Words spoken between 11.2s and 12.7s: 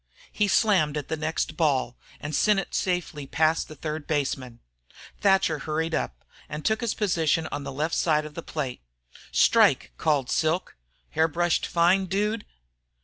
brushed fine, Dude!"